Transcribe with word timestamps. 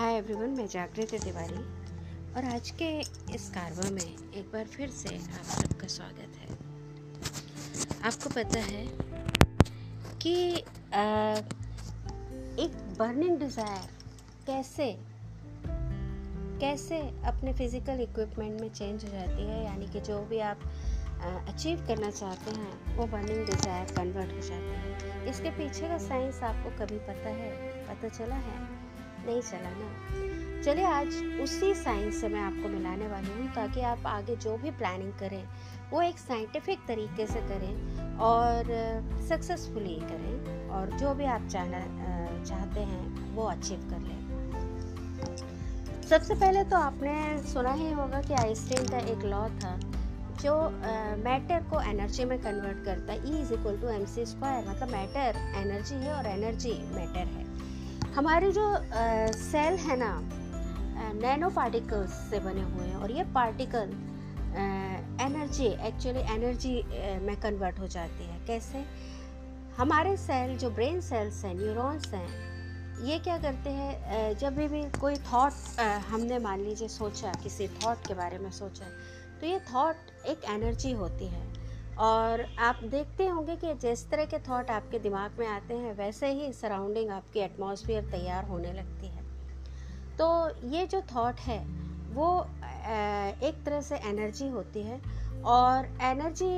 Hi 0.00 0.14
everyone 0.16 0.50
मैं 0.50 0.66
जागृति 0.66 1.18
तिवारी 1.18 1.62
और 2.36 2.44
आज 2.52 2.70
के 2.82 2.86
इस 3.34 3.48
कारवा 3.54 3.90
में 3.90 4.00
एक 4.02 4.46
बार 4.52 4.64
फिर 4.66 4.90
से 4.90 5.14
आप 5.16 5.44
सबका 5.46 5.86
स्वागत 5.86 6.36
है। 6.36 6.46
आपको 8.08 8.30
पता 8.30 8.60
है 8.60 8.84
कि 10.22 10.34
आ, 10.54 11.04
एक 12.64 12.78
बर्निंग 12.98 13.38
डिज़ायर 13.38 13.90
कैसे 14.46 14.88
कैसे 16.60 17.00
अपने 17.26 17.52
फ़िज़िकल 17.52 18.00
इक्विपमेंट 18.00 18.60
में 18.60 18.68
चेंज 18.70 19.04
हो 19.04 19.10
जाती 19.10 19.42
है 19.42 19.64
यानी 19.64 19.92
कि 19.92 20.00
जो 20.00 20.22
भी 20.30 20.40
आप 20.48 20.60
अचीव 21.48 21.86
करना 21.86 22.10
चाहते 22.10 22.58
हैं 22.60 22.96
वो 22.96 23.06
बर्निंग 23.06 23.46
डिज़ायर 23.46 23.94
कन्वर्ट 23.96 24.32
हो 24.32 24.48
जाती 24.48 24.74
है। 24.78 25.28
इसके 25.30 25.50
पीछे 25.58 25.88
का 25.88 25.98
साइंस 26.08 26.42
आपको 26.42 26.78
कभी 26.84 26.98
पता 27.08 27.38
है? 27.40 27.56
पता 27.88 28.08
चला 28.08 28.44
है? 28.48 28.88
नहीं 29.26 29.40
चला 29.40 29.70
ना। 29.70 29.88
चलिए 30.64 30.84
आज 30.84 31.40
उसी 31.42 31.72
साइंस 31.74 32.20
से 32.20 32.28
मैं 32.28 32.40
आपको 32.40 32.68
मिलाने 32.68 33.06
वाली 33.08 33.30
हूँ 33.32 33.46
ताकि 33.54 33.80
आप 33.90 34.06
आगे 34.06 34.36
जो 34.36 34.56
भी 34.56 34.70
प्लानिंग 34.72 35.12
करें, 35.20 35.44
वो 35.92 36.02
एक 36.02 36.18
साइंटिफिक 36.18 36.78
तरीके 36.88 37.26
से 37.26 37.40
करें 37.48 38.16
और 38.22 38.72
सक्सेसफुली 39.28 39.98
करें 40.02 40.68
और 40.70 40.90
जो 40.98 41.14
भी 41.14 41.24
आप 41.26 41.46
चाहना 41.46 41.80
चाहते 42.44 42.80
हैं, 42.80 43.34
वो 43.34 43.44
अचीव 43.44 43.88
कर 43.90 44.00
लें। 44.00 44.18
सबसे 46.08 46.34
पहले 46.34 46.64
तो 46.64 46.76
आपने 46.76 47.16
सुना 47.48 47.72
ही 47.72 47.90
होगा 47.92 48.20
कि 48.22 48.34
आइंस्टीन 48.34 48.86
का 48.88 48.98
एक 49.12 49.24
लॉ 49.24 49.48
था 49.58 49.78
जो 50.42 50.54
मैटर 51.24 51.64
को 51.70 51.80
एनर्जी 51.90 52.24
में 52.24 52.38
कन्वर्ट 52.42 52.84
करता 52.84 53.12
है 53.12 53.18
E 53.30 53.40
is 53.40 53.52
equal 53.54 53.76
to 53.80 53.88
M 53.88 54.04
C 54.06 54.24
square 54.26 54.68
मतलब 54.68 54.88
मैटर 54.92 55.38
एनर्जी 55.58 55.94
है 55.96 56.12
और 56.14 56.26
एनर्जी 56.26 56.72
मैटर 56.94 57.26
है। 57.34 57.44
हमारे 58.14 58.50
जो 58.52 58.62
सेल 59.34 59.74
है 59.78 59.96
ना 59.96 60.12
नैनो 61.14 61.48
पार्टिकल्स 61.50 62.12
से 62.30 62.38
बने 62.40 62.62
हुए 62.62 62.86
हैं 62.86 62.96
और 62.96 63.10
ये 63.10 63.24
पार्टिकल 63.34 63.92
एनर्जी 65.22 65.66
एक्चुअली 65.88 66.20
एनर्जी 66.34 66.74
में 67.22 67.36
कन्वर्ट 67.40 67.78
हो 67.78 67.86
जाती 67.86 68.24
है। 68.24 68.38
कैसे? 68.46 68.84
हमारे 69.76 70.16
सेल 70.16 70.56
जो 70.58 70.70
ब्रेन 70.70 71.00
सेल्स 71.00 71.44
हैं 71.44 71.54
न्यूरॉन्स 71.54 72.12
हैं 72.14 72.28
ये 73.04 73.18
क्या 73.18 73.36
करते 73.38 73.70
हैं? 73.70 74.38
जब 74.38 74.56
भी, 74.56 74.66
भी 74.68 74.82
कोई 75.00 75.16
थॉट 75.32 75.80
हमने 76.08 76.38
मान 76.38 76.60
लीजिए 76.60 76.88
सोचा 76.88 77.32
किसी 77.42 77.68
थॉट 77.76 78.06
के 78.06 78.14
बारे 78.14 78.38
में 78.38 78.50
सोचा 78.50 78.86
तो 79.40 79.46
ये 79.46 79.58
थॉट 79.74 80.26
एक 80.28 80.44
एनर्जी 80.50 80.92
होती 80.92 81.26
है। 81.26 81.49
और 82.00 82.44
आप 82.58 82.78
देखते 82.84 83.26
होंगे 83.26 83.56
कि 83.56 83.74
जिस 83.80 84.08
तरह 84.10 84.24
के 84.24 84.38
थॉट 84.38 84.70
आपके 84.70 84.98
दिमाग 84.98 85.38
में 85.38 85.46
आते 85.46 85.74
हैं, 85.74 85.92
वैसे 85.96 86.32
ही 86.32 86.52
सराउंडिंग 86.52 87.10
आपकी 87.10 87.40
एटमॉस्फेयर 87.40 88.10
तैयार 88.10 88.44
होने 88.48 88.72
लगती 88.72 89.06
है। 89.06 89.24
तो 90.18 90.28
ये 90.68 90.86
जो 90.86 91.00
थॉट 91.14 91.40
है, 91.40 91.58
वो 92.14 92.40
एक 93.48 93.62
तरह 93.66 93.80
से 93.80 93.96
एनर्जी 94.08 94.48
होती 94.48 94.82
है 94.82 95.00
और 95.48 95.86
एनर्जी 96.02 96.54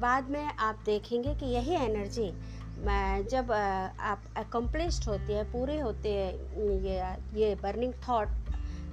बाद 0.00 0.30
में 0.30 0.44
आप 0.44 0.82
देखेंगे 0.86 1.34
कि 1.34 1.46
यही 1.46 1.74
एनर्जी 1.76 2.30
जब 3.30 3.50
आप 3.52 4.22
अकम्पलिश्ड 4.36 5.08
होती 5.08 5.32
है, 5.32 5.44
पूरी 5.52 5.78
होती 5.78 6.08
है, 6.08 6.32
ये 6.84 7.40
ये 7.40 7.54
बर्निंग 7.62 7.92
थॉट 8.08 8.28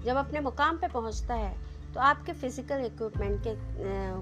जब 0.05 0.15
अपने 0.17 0.39
मुकाम 0.39 0.77
पे 0.77 0.87
पहुँचता 0.87 1.33
है 1.33 1.55
तो 1.93 1.99
आपके 2.01 2.33
फ़िज़िकल 2.33 2.85
इक्विपमेंट 2.85 3.41
के 3.43 3.55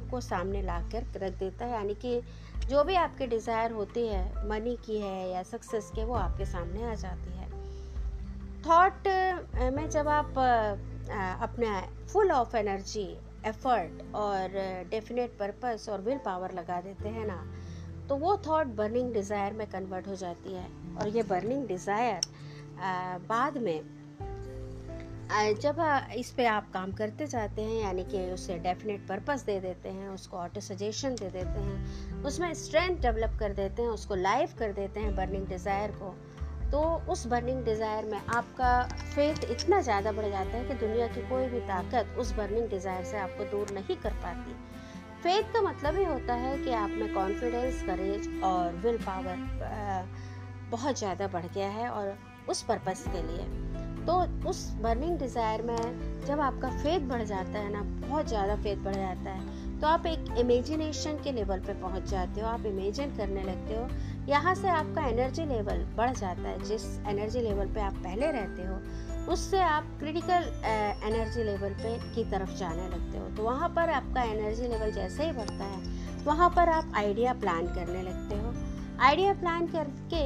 को 0.09 0.21
सामने 0.21 0.61
ला 0.61 0.80
कर 0.91 1.05
रख 1.19 1.38
देता 1.39 1.66
है, 1.66 1.72
यानी 1.72 1.94
कि 1.95 2.22
जो 2.69 2.83
भी 2.83 2.95
आपके 2.95 3.27
डिज़ायर 3.27 3.72
होती 3.72 4.07
है 4.07 4.47
मनी 4.49 4.75
की 4.85 4.99
है 4.99 5.30
या 5.31 5.44
सक्सेस 5.45 5.91
के, 5.95 6.03
वो 6.03 6.13
आपके 6.16 6.45
सामने 6.45 6.83
आ 6.83 6.94
जाती 6.95 7.31
है। 7.31 7.49
थॉट 8.66 9.07
में 9.73 9.89
जब 9.89 10.07
आप 10.09 10.38
अपना 11.41 11.79
फुल 12.13 12.31
ऑफ़ 12.31 12.56
एनर्जी 12.57 13.07
एफर्ट 13.45 14.01
और 14.16 14.57
डेफिनेट 14.89 15.38
पर्पस 15.39 15.85
और 15.89 16.01
विल 16.01 16.18
पावर 16.25 16.51
लगा 16.53 16.79
देते 16.81 17.09
हैं 17.09 17.25
ना 17.28 17.44
तो 18.09 18.16
वो 18.16 18.35
थॉट 18.47 18.68
बर्निंग 18.78 19.13
डिज़ायर 19.13 19.53
में 19.53 19.66
कन्वर्ट 19.68 20.07
हो 20.07 20.16
जाती 20.16 20.53
है। 20.53 20.66
और 20.95 21.07
ये 21.07 21.23
बर्निंग 21.23 21.68
डिज़ायर 21.68 22.22
बाद 23.29 23.57
में 23.57 23.79
जब 25.28 25.78
इस 26.16 26.30
पे 26.31 26.46
आप 26.46 26.69
काम 26.72 26.91
करते 26.94 27.25
जाते 27.28 27.62
हैं, 27.62 27.81
यानी 27.81 28.03
कि 28.03 28.19
उसे 28.31 28.58
डेफिनेट 28.59 29.08
पर्पस 29.08 29.44
दे 29.46 29.59
देते 29.59 29.90
हैं, 29.90 30.09
उसको 30.09 30.38
ऑटो 30.38 30.62
सजेशन 30.62 31.16
दे 31.16 31.30
देते 31.30 31.59
हैं, 31.59 32.22
उसमें 32.24 32.53
स्ट्रेंथ 32.53 33.02
डेवलप 33.02 33.38
कर 33.40 33.53
देते 33.53 33.81
हैं, 33.81 33.90
उसको 33.90 34.16
लाइव 34.16 34.53
कर 34.59 34.72
देते 34.74 35.00
हैं 35.00 35.16
बर्निंग 35.16 35.47
डिज़ायर 35.47 35.91
को 35.94 36.13
तो 36.72 36.81
उस 37.09 37.25
बर्निंग 37.28 37.63
डिज़ायर 37.66 38.06
में 38.06 38.18
आपका 38.18 38.69
फेथ 39.16 39.44
इतना 39.52 39.81
ज़्यादा 39.81 40.12
बढ़ 40.12 40.25
जाता 40.25 40.58
है 40.58 40.68
कि 40.68 40.74
दुनिया 40.75 41.08
की 41.08 41.28
कोई 41.30 41.47
भी 41.47 41.59
ताकत 41.68 42.16
उस 42.19 42.31
बर्निंग 42.36 42.69
डिज़ायर 42.69 43.03
से 43.06 43.18
आपको 43.18 43.44
दूर 43.52 43.74
नहीं 43.74 43.97
कर 43.97 44.13
पाती। 44.24 44.53
फेथ 45.24 45.53
का 45.53 45.62
मतलब 45.62 45.97
ही 45.97 46.03
होता 46.03 46.34
है 46.36 46.57
कि 46.57 46.72
आप 46.74 46.90
में 46.92 47.13
कॉन्फिडेंस 47.13 47.84
करेज 47.84 48.42
और 48.44 48.75
विल 48.75 48.97
पावर 49.00 50.07
बहुत 50.72 51.00
ज़्यादा 51.00 51.28
बढ़ 51.28 51.46
गया 51.46 51.69
है 51.69 51.90
और 51.90 52.18
उस 52.50 52.62
पर्पस 52.63 53.03
के 53.07 53.22
लिए। 53.22 53.75
तो 54.07 54.13
उस 54.49 54.69
बर्निंग 54.81 55.17
डिज़ायर 55.19 55.61
में 55.61 56.25
जब 56.27 56.39
आपका 56.41 56.69
फेथ 56.73 57.07
बढ़ 57.09 57.23
जाता 57.23 57.59
है 57.59 57.71
ना, 57.73 57.81
बहुत 58.07 58.27
ज़्यादा 58.27 58.55
फेथ 58.55 58.83
बढ़ 58.83 58.95
जाता 58.95 59.29
है 59.29 59.53
तो 59.79 59.88
आप 59.88 60.05
एक 60.05 60.38
इमेजिनेशन 60.39 61.17
के 61.23 61.31
लेवल 61.31 61.59
पे 61.59 61.73
पहुँच 61.81 62.03
जाते 62.09 62.41
हो, 62.41 62.47
आप 62.47 62.65
इमेजिन 62.65 63.15
करने 63.17 63.41
लगते 63.44 63.75
हो। 63.75 63.88
यहाँ 64.27 64.53
से 64.55 64.67
आपका 64.69 65.05
एनर्जी 65.07 65.45
लेवल 65.45 65.83
बढ़ 65.97 66.11
जाता 66.11 66.41
है, 66.41 66.63
जिस 66.63 66.85
एनर्जी 67.07 67.41
लेवल 67.41 67.73
पे 67.73 67.81
आप 67.81 67.94
पहले 67.95 68.31
रहते 68.31 68.63
हो, 68.63 68.79
उससे 69.33 69.59
आप 69.61 69.88
क्रिटिकल 69.99 70.47
एनर्जी 71.05 71.44
लेवल 71.44 71.73
पे 71.73 71.97
की 72.15 72.23
तरफ़ 72.31 72.55
जाने 72.57 72.88
लगते 72.88 73.17
हो। 73.17 73.29
तो 73.38 73.44
वहाँ 73.44 73.69
पर 73.69 73.89
आपका 73.91 74.23
एनर्जी 74.23 74.67
लेवल 74.67 74.91
जैसे 74.91 75.25
ही 75.25 75.31
बढ़ता 75.33 75.63
है, 75.65 76.23
वहाँ 76.25 76.49
पर 76.49 76.69
आप 76.69 76.91
आइडिया 76.95 77.33
प्लान 77.35 77.67
करने 77.75 78.01
लगते 78.03 78.35
हो। 78.35 78.53
आइडिया 79.01 79.33
प्लान 79.35 79.67
करके 79.67 80.23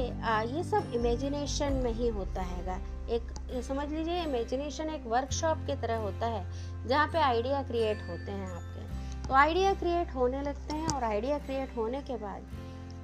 ये 0.48 0.62
सब 0.64 0.92
इमेजिनेशन 0.94 1.80
में 1.84 1.92
ही 1.92 2.08
होता 2.10 2.42
है 2.42 2.78
एक 3.10 3.32
समझ 3.62 3.88
लीजिए 3.88 4.22
इमेजिनेशन 4.22 4.90
एक 4.90 5.06
वर्कशॉप 5.06 5.58
की 5.66 5.74
तरह 5.76 5.96
होता 5.98 6.26
है, 6.26 6.44
जहाँ 6.88 7.06
पे 7.08 7.18
आइडिया 7.20 7.62
क्रिएट 7.62 8.02
होते 8.08 8.32
हैं 8.32 8.48
आपके। 8.48 9.28
तो 9.28 9.34
आइडिया 9.34 9.72
क्रिएट 9.74 10.14
होने 10.14 10.42
लगते 10.42 10.74
हैं 10.74 10.88
और 10.88 11.04
आइडिया 11.04 11.38
क्रिएट 11.38 11.76
होने 11.76 12.00
के 12.02 12.16
बाद 12.18 12.58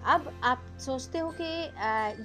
अब 0.07 0.31
आप 0.45 0.63
सोचते 0.81 1.19
हो 1.19 1.31
कि 1.41 1.45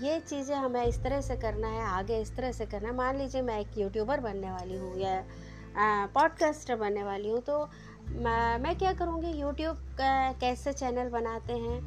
ये 0.06 0.20
चीज़ें 0.22 0.56
हमें 0.56 0.84
इस 0.84 1.02
तरह 1.04 1.22
से 1.22 1.36
करना 1.38 1.68
है, 1.68 1.86
आगे 1.90 2.20
इस 2.22 2.36
तरह 2.36 2.52
से 2.52 2.66
करना 2.66 2.90
है। 2.90 2.96
मान 2.96 3.18
लीजिए, 3.18 3.42
मैं 3.42 3.60
एक 3.60 3.78
यूट्यूबर 3.78 4.20
बनने 4.20 4.52
वाली 4.52 4.78
हूँ 4.78 5.00
या 5.00 6.08
पॉडकास्टर 6.16 6.76
बनने 6.76 7.04
वाली 7.04 7.30
हूँ 7.30 7.42
तो 7.42 7.64
मैं 8.14 8.76
क्या 8.76 8.92
करूँगी? 8.94 9.32
यूट्यूब 9.32 9.78
कैसे 10.00 10.74
चैनल 10.74 11.10
बनाते 11.10 11.54
हैं? 11.56 11.80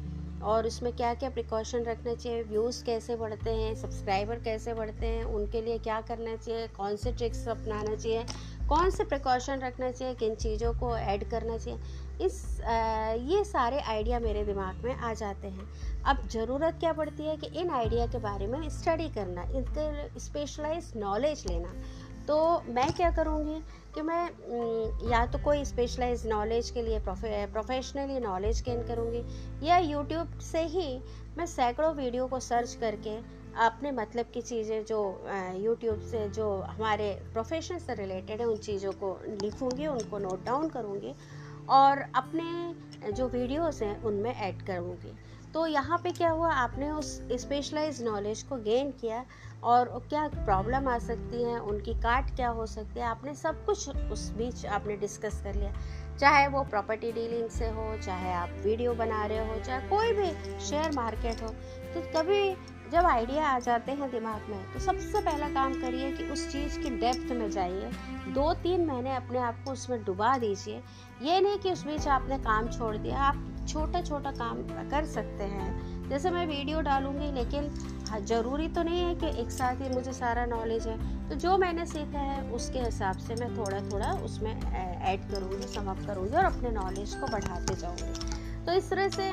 और 0.45 0.67
उसमें 0.67 0.91
क्या 0.93 1.13
क्या 1.13 1.29
प्रिकॉशन 1.29 1.83
रखना 1.83 2.13
चाहिए? 2.13 2.43
व्यूज़ 2.43 2.83
कैसे 2.85 3.15
बढ़ते 3.15 3.49
हैं? 3.49 3.75
सब्सक्राइबर 3.75 4.39
कैसे 4.39 4.73
बढ़ते 4.73 5.05
हैं? 5.05 5.23
उनके 5.23 5.61
लिए 5.61 5.77
क्या 5.77 6.01
करना 6.01 6.35
चाहिए? 6.35 6.67
कौन 6.67 6.95
से 6.95 7.11
ट्रिक्स 7.11 7.47
अपनाना 7.47 7.95
चाहिए? 7.95 8.25
कौन 8.69 8.89
से 8.89 9.03
प्रिकॉशन 9.03 9.59
रखना 9.59 9.91
चाहिए? 9.91 10.13
किन 10.13 10.35
चीज़ों 10.35 10.73
को 10.73 10.95
ऐड 10.97 11.29
करना 11.29 11.57
चाहिए? 11.57 11.79
इस 12.21 12.61
आ, 12.61 13.11
ये 13.11 13.43
सारे 13.43 13.79
आइडिया 13.79 14.19
मेरे 14.19 14.43
दिमाग 14.43 14.85
में 14.85 14.95
आ 14.95 15.13
जाते 15.13 15.47
हैं। 15.47 15.67
अब 16.03 16.27
ज़रूरत 16.27 16.77
क्या 16.79 16.93
पड़ती 16.93 17.23
है 17.23 17.35
कि 17.37 17.47
इन 17.59 17.69
आइडिया 17.69 18.05
के 18.07 18.17
बारे 18.17 18.47
में 18.47 18.69
स्टडी 18.69 19.09
करना 19.09 19.43
इनके 19.55 20.19
स्पेशलाइज 20.19 20.91
नॉलेज 20.95 21.43
लेना। 21.47 21.73
तो 22.27 22.63
मैं 22.67 22.91
क्या 22.93 23.09
करूँगी 23.11 23.59
कि 23.95 24.01
मैं 24.01 25.09
या 25.09 25.25
तो 25.25 25.37
कोई 25.39 25.63
स्पेशलाइज 25.65 26.25
नॉलेज 26.27 26.69
के 26.69 26.81
लिए 26.81 26.99
प्रोफेशनली 27.01 28.19
नॉलेज 28.19 28.61
गेन 28.65 28.81
करूँगी, 28.87 29.23
या 29.63 29.77
यूट्यूब 29.77 30.39
से 30.41 30.63
ही 30.67 30.87
मैं 31.37 31.45
सैकड़ों 31.45 31.93
वीडियो 31.95 32.27
को 32.27 32.39
सर्च 32.41 32.73
करके 32.81 33.15
अपने 33.65 33.91
मतलब 33.91 34.25
की 34.33 34.41
चीज़ें 34.41 34.83
जो 34.85 34.99
यूट्यूब 35.57 35.99
से 36.01 36.27
जो 36.29 36.49
हमारे 36.69 37.11
प्रोफेशन 37.33 37.77
से 37.79 37.93
रिलेटेड 37.95 38.39
है, 38.39 38.47
उन 38.47 38.57
चीज़ों 38.59 38.93
को 38.93 39.17
लिखूँगी, 39.27 39.87
उनको 39.87 40.17
नोट 40.19 40.45
डाउन 40.45 40.69
करूँगी 40.69 41.13
और 41.69 42.03
अपने 42.15 43.11
जो 43.11 43.27
वीडियोस 43.29 43.81
हैं, 43.81 44.01
उनमें 44.01 44.33
ऐड 44.33 44.61
करूँगी। 44.61 45.13
तो 45.55 45.65
यहाँ 45.67 45.97
पे 45.97 46.11
क्या 46.11 46.29
हुआ? 46.29 46.51
आपने 46.53 46.89
उस 46.91 47.09
स्पेशलाइज 47.31 48.01
नॉलेज 48.03 48.41
को 48.43 48.55
गेन 48.63 48.89
किया 48.91 49.23
और 49.63 49.87
क्या 50.09 50.27
प्रॉब्लम 50.35 50.87
आ 50.87 50.97
सकती 50.99 51.43
है? 51.43 51.59
उनकी 51.59 51.93
काट 52.01 52.35
क्या 52.35 52.49
हो 52.49 52.65
सकती 52.65 52.99
है? 52.99 53.05
आपने 53.05 53.33
सब 53.35 53.63
कुछ 53.65 53.89
उस 54.11 54.29
बीच 54.37 54.65
आपने 54.67 54.97
डिस्कस 54.97 55.39
कर 55.43 55.55
लिया। 55.55 55.71
चाहे 56.17 56.47
वो 56.47 56.63
प्रॉपर्टी 56.65 57.11
डीलिंग 57.11 57.49
से 57.49 57.69
हो, 57.69 57.85
चाहे 57.97 58.33
आप 58.33 58.49
वीडियो 58.63 58.93
बना 58.95 59.25
रहे 59.25 59.47
हो, 59.47 59.59
चाहे 59.61 59.87
कोई 59.89 60.11
भी 60.13 60.59
शेयर 60.65 60.91
मार्केट 60.95 61.41
हो 61.43 61.49
तो 61.93 62.01
कभी 62.15 62.55
जब 62.91 63.05
आइडिया 63.05 63.47
आ 63.47 63.59
जाते 63.59 63.91
हैं 63.91 64.11
दिमाग 64.11 64.49
में 64.49 64.73
तो 64.73 64.79
सबसे 64.81 65.21
पहला 65.21 65.47
काम 65.49 65.73
करिए 65.81 66.11
कि 66.11 66.29
उस 66.29 66.47
चीज़ 66.51 66.79
की 66.79 66.89
डेप्थ 66.97 67.31
में 67.31 67.49
जाइए। 67.51 67.89
दो 68.33 68.53
तीन 68.63 68.85
महीने 68.85 69.15
अपने 69.15 69.39
आप 69.39 69.63
को 69.65 69.71
उसमें 69.71 70.03
डुबा 70.03 70.37
दीजिए। 70.37 70.81
ये 71.21 71.39
नहीं 71.41 71.57
कि 71.59 71.71
उस 71.71 71.85
बीच 71.85 72.07
आपने 72.09 72.37
काम 72.39 72.69
छोड़ 72.69 72.95
दिया, 72.97 73.17
आप 73.19 73.51
छोटा 73.67 74.01
छोटा 74.01 74.31
काम 74.33 74.61
कर 74.89 75.05
सकते 75.07 75.43
हैं। 75.43 76.09
जैसे 76.09 76.29
मैं 76.31 76.45
वीडियो 76.47 76.81
डालूँगी, 76.81 77.31
लेकिन 77.31 77.69
ज़रूरी 78.25 78.67
तो 78.67 78.83
नहीं 78.83 78.99
है 78.99 79.15
कि 79.15 79.27
एक 79.41 79.51
साथ 79.51 79.81
ही 79.81 79.89
मुझे 79.89 80.13
सारा 80.13 80.45
नॉलेज 80.45 80.87
है। 80.87 80.97
तो 81.29 81.35
जो 81.35 81.57
मैंने 81.57 81.85
सीखा 81.85 82.19
है, 82.19 82.41
उसके 82.51 82.79
हिसाब 82.79 83.17
से 83.17 83.35
मैं 83.35 83.55
थोड़ा 83.57 83.79
थोड़ा 83.91 84.11
उसमें 84.25 84.51
ऐड 84.51 85.29
करूँगी 85.31 85.67
समअप 85.67 86.05
करूँगी 86.07 86.35
और 86.35 86.45
अपने 86.45 86.69
नॉलेज 86.71 87.15
को 87.15 87.27
बढ़ाते 87.27 87.75
जाऊँगी। 87.75 88.65
तो 88.65 88.73
इस 88.73 88.89
तरह 88.89 89.09
से 89.09 89.29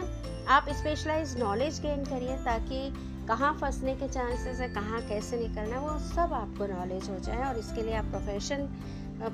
आप 0.48 0.68
स्पेशलाइज 0.70 1.38
नॉलेज 1.38 1.80
गेन 1.80 2.04
करिए, 2.04 2.36
ताकि 2.44 2.88
कहाँ 3.28 3.52
फंसने 3.54 3.94
के 3.96 4.08
चांसेस 4.08 4.60
है, 4.60 4.68
कहाँ 4.68 5.00
कैसे 5.08 5.36
निकलना 5.38 5.76
है, 5.76 5.80
वो 5.80 5.98
सब 6.08 6.32
आपको 6.32 6.66
नॉलेज 6.66 7.08
हो 7.10 7.18
जाए 7.18 7.44
और 7.48 7.58
इसके 7.58 7.82
लिए 7.82 7.94
आप 7.94 8.04
प्रोफेशन 8.06 8.68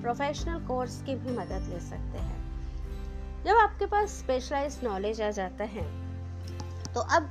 प्रोफेशनल 0.02 0.66
कोर्स 0.66 1.00
की 1.02 1.14
भी 1.14 1.36
मदद 1.36 1.68
ले 1.70 1.80
सकते 1.80 2.18
हैं। 2.18 2.37
जब 3.48 3.56
आपके 3.56 3.86
पास 3.86 4.08
स्पेशलाइज 4.10 4.78
नॉलेज 4.84 5.20
आ 5.20 5.30
जाता 5.30 5.64
है 5.64 5.82
तो 6.94 7.00
अब 7.00 7.28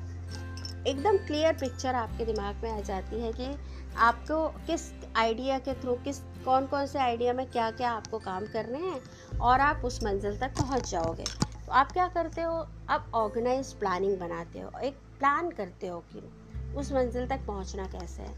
एकदम 0.87 1.17
क्लियर 1.17 1.53
पिक्चर 1.53 1.95
आपके 1.95 2.25
दिमाग 2.25 2.63
में 2.63 2.71
आ 2.71 2.79
जाती 2.81 3.19
है 3.21 3.31
कि 3.33 3.49
आपको 3.97 4.47
किस 4.67 4.81
आइडिया 5.15 5.59
के 5.59 5.73
थ्रू 5.73 5.93
किस 6.05 6.19
कौन 6.45 6.65
कौन 6.67 6.85
से 6.85 6.99
आइडिया 6.99 7.33
में 7.33 7.45
क्या 7.51 7.69
क्या 7.71 7.91
आपको 7.91 8.19
काम 8.19 8.45
करने 8.45 8.79
हैं 8.79 9.39
और 9.39 9.61
आप 9.61 9.85
उस 9.85 10.03
मंजिल 10.03 10.39
तक 10.39 10.57
पहुँच 10.59 10.89
जाओगे। 10.91 11.23
तो 11.65 11.71
आप 11.71 11.91
क्या 11.91 12.07
करते 12.07 12.41
हो? 12.41 12.67
आप 12.89 13.11
ऑर्गेनाइज 13.13 13.73
प्लानिंग 13.73 14.19
बनाते 14.19 14.59
हो। 14.59 14.79
एक 14.79 14.97
प्लान 15.19 15.49
करते 15.51 15.87
हो 15.87 16.03
कि 16.13 16.29
उस 16.75 16.91
मंजिल 16.93 17.27
तक 17.27 17.45
पहुँचना 17.47 17.85
कैसे 17.87 18.23
है। 18.23 18.33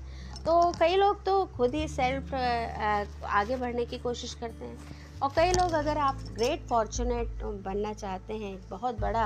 तो 0.46 0.72
कई 0.80 0.96
लोग 0.96 1.24
तो 1.26 1.44
खुद 1.58 1.76
ही 1.76 1.88
सेल्फ 1.88 2.34
आगे 2.34 3.56
बढ़ने 3.56 3.86
की 3.86 3.98
कोशिश 3.98 4.34
करते 4.34 4.66
हैं। 4.66 4.99
और 5.24 5.32
कई 5.36 5.52
लोग 5.52 5.72
अगर 5.74 5.98
आप 5.98 6.20
ग्रेट 6.34 6.68
फॉर्चुनेट 6.68 7.44
बनना 7.66 7.92
चाहते 7.94 8.34
हैं, 8.34 8.60
बहुत 8.70 9.00
बड़ा 9.00 9.26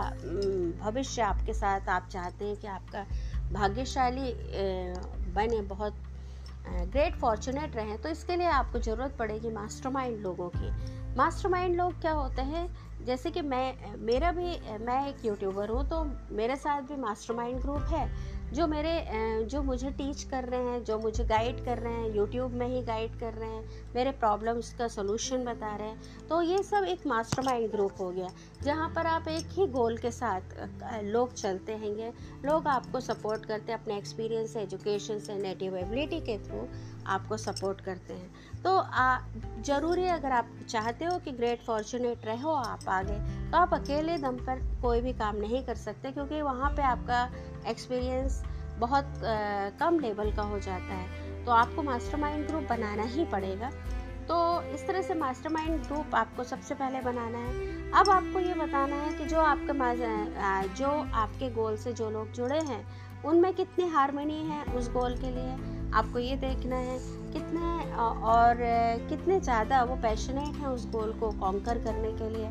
भविष्य 0.80 1.22
आपके 1.22 1.54
साथ 1.54 1.90
आप 1.90 2.08
चाहते 2.12 2.46
हैं 2.46 2.56
कि 2.58 2.68
आपका 2.68 3.06
भाग्यशाली 3.52 4.34
बने, 5.34 5.62
बहुत 5.68 5.94
ग्रेट 6.68 7.16
फॉर्चुनेट 7.16 7.76
रहें 7.76 7.98
तो 8.02 8.10
इसके 8.10 8.36
लिए 8.36 8.48
आपको 8.48 8.80
ज़रूरत 8.80 9.16
पड़ेगी 9.20 9.50
मास्टरमाइंड 9.52 10.20
लोगों 10.22 10.50
की। 10.56 10.72
मास्टरमाइंड 11.18 11.76
लोग 11.76 12.00
क्या 12.02 12.12
होते 12.12 12.42
हैं? 12.42 12.68
जैसे 13.06 13.32
कि 13.32 13.42
मैं, 13.42 13.96
मेरा 14.00 14.32
भी, 14.32 14.60
मैं 14.86 15.08
एक 15.08 15.26
यूट्यूबर 15.26 15.70
हूँ 15.70 15.88
तो 15.90 16.04
मेरे 16.36 16.56
साथ 16.56 16.82
भी 16.82 16.96
मास्टरमाइंड 17.02 17.60
ग्रुप 17.62 17.84
है। 17.90 18.06
जो 18.54 18.66
मेरे 18.68 18.92
जो 19.50 19.62
मुझे 19.64 19.90
टीच 19.92 20.24
कर 20.24 20.44
रहे 20.46 20.64
हैं, 20.64 20.84
जो 20.84 20.98
मुझे 21.00 21.24
गाइड 21.26 21.64
कर 21.66 21.78
रहे 21.78 21.94
हैं 21.94 22.16
यूट्यूब 22.16 22.52
में 22.54 22.68
ही 22.68 22.82
गाइड 22.84 23.20
कर 23.20 23.34
रहे 23.34 23.50
हैं, 23.50 23.64
मेरे 23.96 24.12
प्रॉब्लम्स 24.14 24.74
का 24.74 24.88
सोल्यूशन 24.90 25.44
बता 25.46 25.76
रहे 25.76 25.88
हैं 25.88 26.28
तो 26.30 26.42
ये 26.42 26.62
सब 26.64 26.86
एक 26.88 27.06
मास्टरमाइंड 27.08 27.72
ग्रुप 27.72 28.00
हो 28.00 28.10
गया, 28.10 28.28
जहाँ 28.64 28.90
पर 28.96 29.08
आप 29.08 29.28
एक 29.28 29.48
ही 29.52 29.68
गोल 29.70 29.98
के 29.98 30.12
साथ 30.12 31.04
लोग 31.06 31.34
चलते 31.34 31.74
हैंगे, 31.74 32.12
लोग 32.46 32.68
आपको 32.68 33.00
सपोर्ट 33.02 33.46
करते 33.46 33.72
हैं, 33.72 33.80
अपने 33.80 33.98
एक्सपीरियंस 33.98 34.54
से 34.54 34.62
एजुकेशन 34.62 35.20
से 35.20 35.36
नेटिव 35.38 35.78
एबिलिटी 35.78 36.20
के 36.22 36.38
थ्रू 36.40 36.68
आपको 37.08 37.38
सपोर्ट 37.38 37.82
करते 37.82 38.14
हैं 38.14 38.62
तो 38.64 38.72
ज़रूरी 39.64 40.06
अगर 40.08 40.32
आप 40.32 40.50
चाहते 40.70 41.06
हो 41.06 41.18
कि 41.20 41.32
ग्रेट 41.32 41.64
फॉर्चुनेट 41.64 42.26
रहो 42.26 42.52
आप 42.52 42.88
आगे 42.90 43.18
तो 43.52 43.58
आप 43.58 43.74
अकेले 43.74 44.18
दम 44.18 44.38
पर 44.46 44.62
कोई 44.82 45.02
भी 45.02 45.14
काम 45.14 45.36
नहीं 45.38 45.64
कर 45.66 45.76
सकते, 45.78 46.12
क्योंकि 46.12 46.42
वहाँ 46.42 46.70
पे 46.70 46.82
आपका 46.84 47.26
एक्सपीरियंस 47.68 48.44
बहुत 48.80 49.24
आ, 49.24 49.70
कम 49.80 50.00
लेवल 50.00 50.32
का 50.32 50.44
हो 50.44 50.60
जाता 50.60 50.94
है। 50.94 51.46
तो 51.46 51.52
आपको 51.52 51.84
मास्टरमाइंड 51.84 52.48
ग्रुप 52.48 52.64
बनाना 52.70 53.04
ही 53.06 53.26
पड़ेगा। 53.26 53.72
तो 54.28 54.36
इस 54.74 54.86
तरह 54.88 55.02
से 55.02 55.14
मास्टरमाइंड 55.14 55.82
ग्रुप 55.84 56.16
आपको 56.16 56.44
सबसे 56.44 56.76
पहले 56.76 57.02
बनाना 57.02 57.38
है। 57.38 57.92
अब 57.94 58.10
आपको 58.10 58.40
ये 58.40 58.54
बताना 58.54 58.96
है 58.96 59.14
कि 59.14 59.26
जो 59.26 59.40
आपके 59.42 59.74
जो 60.76 60.90
आपके 61.16 61.50
गोल 61.52 61.76
से 61.78 61.94
जो 61.94 62.10
लोग 62.10 62.32
जुड़े 62.32 62.60
हैं 62.62 62.86
उनमें 63.26 63.54
कितनी 63.54 63.88
हारमोनी 63.90 64.42
है 64.44 64.64
उस 64.76 64.92
गोल 64.92 65.16
के 65.18 65.32
लिए? 65.32 65.56
आपको 65.94 66.20
ये 66.20 66.36
देखना 66.38 66.76
है 66.76 66.98
कितने 67.34 67.92
और 68.28 68.58
कितने 69.10 69.40
ज़्यादा 69.40 69.84
वो 69.84 69.96
पैशनेट 69.96 70.56
हैं 70.56 70.68
उस 70.68 70.90
गोल 70.92 71.12
को 71.20 71.30
कॉन्कर 71.40 71.84
करने 71.84 72.12
के 72.12 72.30
लिए। 72.30 72.48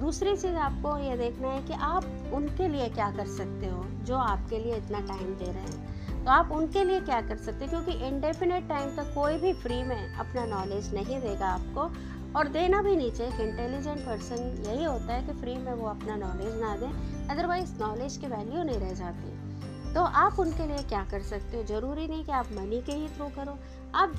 दूसरी 0.00 0.36
चीज़ 0.36 0.54
आपको 0.58 0.96
ये 0.98 1.16
देखना 1.16 1.48
है 1.48 1.62
कि 1.62 1.72
आप 1.74 2.04
उनके 2.34 2.68
लिए 2.68 2.88
क्या 2.90 3.10
कर 3.10 3.26
सकते 3.28 3.66
हो, 3.66 3.84
जो 4.04 4.16
आपके 4.18 4.58
लिए 4.58 4.76
इतना 4.76 5.00
टाइम 5.08 5.34
दे 5.34 5.44
रहे 5.46 5.62
हैं। 5.62 6.24
तो 6.24 6.30
आप 6.30 6.50
उनके 6.52 6.84
लिए 6.84 7.00
क्या 7.00 7.20
कर 7.20 7.36
सकते 7.38 7.64
हैं, 7.64 7.68
क्योंकि 7.70 8.06
इनडेफिनेट 8.06 8.68
टाइम 8.68 8.96
तक 8.96 9.12
कोई 9.14 9.38
भी 9.38 9.52
फ्री 9.56 9.82
में 9.82 10.14
अपना 10.14 10.44
नॉलेज 10.46 10.92
नहीं 10.94 11.20
देगा 11.20 11.48
आपको। 11.48 11.90
और 12.38 12.48
देना 12.48 12.80
भी 12.82 12.96
नहीं 12.96 13.10
चाहिए 13.12 13.48
इंटेलिजेंट 13.48 14.00
पर्सन 14.00 14.42
यही 14.66 14.84
होता 14.84 15.12
है 15.12 15.22
कि 15.26 15.32
फ्री 15.40 15.54
में 15.56 15.72
वो 15.72 15.86
अपना 15.88 16.16
नॉलेज 16.16 16.60
ना 16.60 16.76
दें 16.76 17.28
अदरवाइज़ 17.28 17.72
नॉलेज 17.80 18.16
की 18.16 18.26
वैल्यू 18.26 18.62
नहीं 18.62 18.78
रह 18.78 18.92
जाती। 18.94 19.94
तो 19.94 20.00
आप 20.00 20.38
उनके 20.40 20.66
लिए 20.66 20.82
क्या 20.84 21.04
कर 21.10 21.22
सकते 21.22 21.56
हो, 21.56 21.62
ज़रूरी 21.64 22.06
नहीं 22.06 22.24
कि 22.24 22.32
आप 22.32 22.52
मनी 22.52 22.80
के 22.82 22.92
ही 22.92 23.08
थ्रू 23.08 23.28
करो, 23.36 23.58
आप 23.94 24.12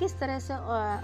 किस 0.00 0.18
तरह 0.20 0.38
से 0.40 0.54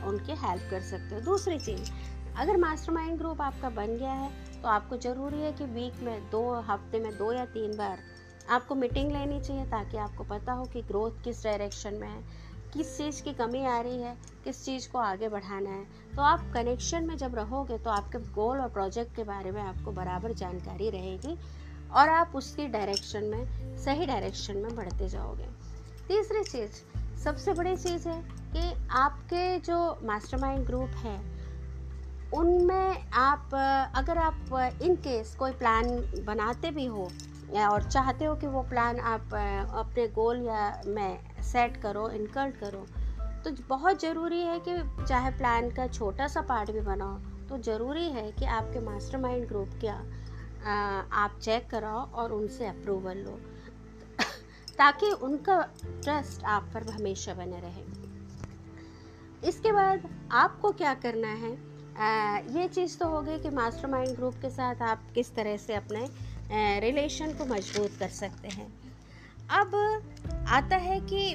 उनकी 0.08 0.32
हेल्प 0.42 0.70
कर 0.70 0.80
सकते 0.82 1.14
हो। 1.14 1.20
दूसरी 1.22 1.58
चीज़ 1.58 1.90
अगर 2.36 2.56
मास्टरमाइंड 2.56 3.18
ग्रुप 3.18 3.40
आपका 3.42 3.68
बन 3.70 3.96
गया 3.98 4.12
है 4.12 4.30
तो 4.62 4.68
आपको 4.68 4.96
ज़रूरी 4.96 5.40
है 5.40 5.52
कि 5.52 5.64
वीक 5.64 6.02
में 6.02 6.30
दो, 6.30 6.42
हफ़्ते 6.60 7.00
में 7.00 7.16
दो 7.18 7.32
या 7.32 7.44
तीन 7.46 7.76
बार 7.76 7.98
आपको 8.50 8.74
मीटिंग 8.74 9.12
लेनी 9.12 9.40
चाहिए 9.40 9.64
ताकि 9.64 9.96
आपको 9.96 10.24
पता 10.24 10.52
हो 10.52 10.64
कि 10.64 10.82
ग्रोथ 10.82 11.22
किस 11.24 11.42
डायरेक्शन 11.44 11.94
में 11.94 12.08
है, 12.08 12.22
किस 12.74 12.96
चीज़ 12.98 13.22
की 13.22 13.32
कमी 13.32 13.64
आ 13.64 13.80
रही 13.80 14.02
है, 14.02 14.16
किस 14.44 14.64
चीज़ 14.64 14.88
को 14.92 14.98
आगे 14.98 15.28
बढ़ाना 15.28 15.70
है। 15.70 15.84
तो 16.16 16.22
आप 16.22 16.40
कनेक्शन 16.54 17.04
में 17.04 17.16
जब 17.16 17.34
रहोगे 17.34 17.78
तो 17.78 17.90
आपके 17.90 18.18
गोल 18.32 18.60
और 18.60 18.68
प्रोजेक्ट 18.68 19.14
के 19.16 19.24
बारे 19.24 19.50
में 19.50 19.60
आपको 19.62 19.92
बराबर 19.92 20.32
जानकारी 20.32 20.90
रहेगी 20.90 21.36
और 21.92 22.08
आप 22.08 22.32
उसकी 22.34 22.66
डायरेक्शन 22.66 23.24
में, 23.24 23.76
सही 23.78 24.06
डायरेक्शन 24.06 24.56
में 24.56 24.74
बढ़ते 24.76 25.08
जाओगे। 25.08 25.46
तीसरी 26.08 26.42
चीज़, 26.42 26.82
सबसे 27.24 27.52
बड़ी 27.52 27.76
चीज़ 27.76 28.08
है 28.08 28.20
कि 28.52 28.72
आपके 28.92 29.58
जो 29.60 29.78
मास्टरमाइंड 30.02 30.66
ग्रुप 30.66 30.90
है 30.96 31.33
उनमें 32.34 33.10
आप, 33.12 33.54
अगर 33.96 34.18
आप 34.18 34.78
इन 34.82 34.96
केस 34.96 35.34
कोई 35.34 35.52
प्लान 35.52 35.86
बनाते 36.26 36.70
भी 36.70 36.86
हो 36.86 37.08
और 37.62 37.82
चाहते 37.82 38.24
हो 38.24 38.34
कि 38.34 38.46
वो 38.46 38.62
प्लान 38.62 38.98
आप, 39.00 39.34
अपने 39.74 40.06
गोल 40.08 40.42
या 40.42 40.82
में 40.86 41.42
सेट 41.42 41.76
करो 41.76 42.08
इनकल्ट 42.10 42.56
करो 42.56 42.86
तो 43.44 43.50
बहुत 43.68 44.00
ज़रूरी 44.02 44.40
है 44.40 44.58
कि 44.68 44.76
चाहे 45.04 45.30
प्लान 45.30 45.70
का 45.70 45.86
छोटा 45.88 46.26
सा 46.28 46.40
पार्ट 46.40 46.70
भी 46.70 46.80
बनाओ 46.80 47.18
तो 47.48 47.58
ज़रूरी 47.62 48.04
है 48.10 48.30
कि 48.32 48.44
आपके 48.44 48.80
मास्टरमाइंड 48.80 49.46
ग्रुप 49.48 49.70
क्या 49.80 49.94
आप 51.14 51.38
चेक 51.42 51.68
कराओ 51.70 52.10
और 52.12 52.32
उनसे 52.32 52.66
अप्रूवल 52.66 53.18
लो, 53.18 53.38
ताकि 54.78 55.10
उनका 55.22 55.60
ट्रस्ट 55.84 56.44
आप 56.44 56.70
पर 56.74 56.90
हमेशा 56.90 57.34
बने 57.34 57.60
रहे। 57.60 57.82
इसके 59.48 59.72
बाद 59.72 60.08
आपको 60.32 60.70
क्या 60.72 60.94
करना 60.96 61.28
है? 61.28 61.52
ये 61.94 62.66
चीज़ 62.68 62.98
तो 62.98 63.08
हो 63.08 63.20
गई 63.22 63.38
कि 63.38 63.50
मास्टरमाइंड 63.50 64.16
ग्रुप 64.16 64.34
के 64.42 64.50
साथ 64.50 64.82
आप 64.82 65.02
किस 65.14 65.34
तरह 65.34 65.56
से 65.56 65.74
अपने 65.74 66.06
रिलेशन 66.80 67.32
को 67.32 67.44
मज़बूत 67.44 67.98
कर 67.98 68.08
सकते 68.10 68.48
हैं। 68.48 68.66
अब 69.52 69.74
आता 70.48 70.76
है 70.76 71.00
कि 71.02 71.34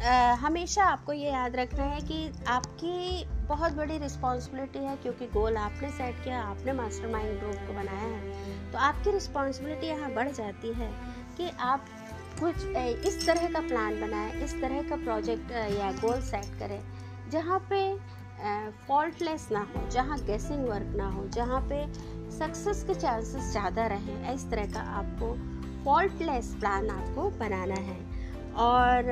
आ, 0.00 0.32
हमेशा 0.34 0.84
आपको 0.84 1.12
ये 1.12 1.30
याद 1.30 1.56
रखना 1.56 1.84
है 1.84 2.00
कि 2.00 2.44
आपकी 2.48 3.24
बहुत 3.48 3.72
बड़ी 3.72 3.96
रिस्पॉन्सिबिलिटी 3.98 4.78
है 4.78 4.96
क्योंकि 4.96 5.26
गोल 5.26 5.56
आपने 5.56 5.90
सेट 5.90 6.22
किया 6.24 6.40
आपने 6.42 6.72
मास्टरमाइंड 6.72 7.38
ग्रुप 7.40 7.56
को 7.66 7.72
बनाया 7.72 8.06
है। 8.06 8.70
तो 8.72 8.78
आपकी 8.78 9.10
रिस्पॉन्सिबिलिटी 9.10 9.86
यहाँ 9.86 10.12
बढ़ 10.14 10.30
जाती 10.30 10.72
है 10.72 10.90
कि 11.36 11.50
आप 11.60 11.86
कुछ 12.40 12.64
इस 13.06 13.26
तरह 13.26 13.48
का 13.52 13.60
प्लान 13.60 14.00
बनाएँ 14.00 14.32
इस 14.44 14.60
तरह 14.60 14.88
का 14.88 14.96
प्रोजेक्ट 14.96 15.50
या 15.50 15.90
गोल 16.00 16.20
सेट 16.22 16.58
करें 16.58 16.80
जहाँ 17.30 17.58
पे 17.70 17.80
फॉल्टलेस 18.88 19.48
ना 19.52 19.60
हो 19.70 19.88
जहाँ 19.90 20.18
गेसिंग 20.26 20.66
वर्क 20.68 20.94
ना 20.96 21.08
हो 21.10 21.26
जहाँ 21.28 21.60
पे 21.70 21.86
सक्सेस 22.30 22.82
के 22.84 22.94
चांसेस 22.94 23.50
ज़्यादा 23.52 23.86
रहें 23.86 24.34
इस 24.34 24.50
तरह 24.50 24.66
का 24.72 24.80
आपको 24.98 25.32
फॉल्टलेस 25.84 26.54
प्लान 26.60 26.88
आपको 26.90 27.28
बनाना 27.38 27.80
है। 27.80 27.98
और 28.58 29.02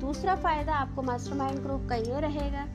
दूसरा 0.00 0.34
फ़ायदा 0.36 0.74
आपको 0.74 1.02
मास्टरमाइंड 1.02 1.60
ग्रुप 1.62 1.86
का 1.88 1.96
ये 1.96 2.20
रहेगा 2.20 2.66